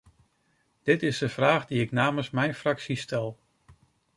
Dit 0.83 1.03
is 1.03 1.17
de 1.17 1.29
vraag 1.29 1.65
die 1.67 1.81
ik 1.81 1.91
namens 1.91 2.29
mijn 2.29 2.55
fractie 2.55 2.95
stel. 2.95 3.39